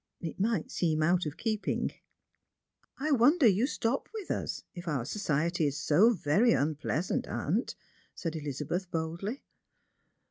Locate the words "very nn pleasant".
6.09-7.27